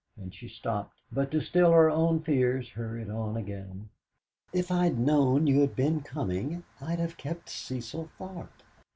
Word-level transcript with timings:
And 0.17 0.33
she 0.33 0.47
stopped, 0.47 0.97
but 1.11 1.29
to 1.29 1.39
still 1.41 1.71
her 1.73 1.87
own 1.91 2.21
fears 2.23 2.69
hurried 2.69 3.11
on 3.11 3.37
again. 3.37 3.89
"If 4.51 4.71
I'd 4.71 4.97
known 4.97 5.45
you'd 5.45 5.75
been 5.75 6.01
coming, 6.01 6.63
I'd 6.81 6.97
have 6.97 7.17
kept 7.17 7.49
Cecil 7.51 8.09
Tharp. 8.17 8.49